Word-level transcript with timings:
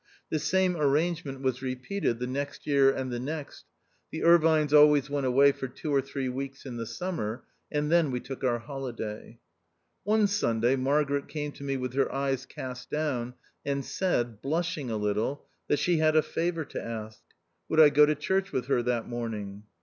This 0.31 0.43
same 0.45 0.75
arrange 0.75 1.23
174 1.23 1.23
THE 1.23 1.25
OUTCAST. 1.25 1.25
ment 1.25 1.45
was 1.45 1.61
repeated 1.61 2.17
the 2.19 2.25
next 2.39 2.65
year 2.65 2.89
and 2.91 3.11
the 3.13 3.19
next: 3.19 3.65
the 4.09 4.21
Irvines 4.23 4.73
always 4.73 5.11
went 5.11 5.27
away 5.27 5.51
for 5.51 5.67
two 5.67 5.93
or 5.93 6.01
three 6.01 6.27
weeks 6.27 6.65
in 6.65 6.77
the 6.77 6.87
summer, 6.87 7.43
and 7.71 7.91
then 7.91 8.09
we 8.09 8.19
took 8.19 8.43
our 8.43 8.57
holiday. 8.57 9.37
One 10.03 10.25
Sunday, 10.25 10.75
Margaret 10.75 11.27
came 11.27 11.51
to 11.51 11.63
me 11.63 11.77
with 11.77 11.93
her 11.93 12.11
eyes 12.11 12.47
cast 12.47 12.89
down, 12.89 13.35
and 13.63 13.85
said, 13.85 14.41
blushing 14.41 14.89
a 14.89 14.97
little, 14.97 15.45
that 15.67 15.77
she 15.77 15.97
had 15.99 16.15
a 16.15 16.23
favour 16.23 16.65
to 16.65 16.83
ask: 16.83 17.21
would 17.69 17.79
I 17.79 17.89
go 17.89 18.07
to 18.07 18.15
church 18.15 18.51
with 18.51 18.65
her 18.65 18.81
that 18.81 19.07
morning 19.07 19.65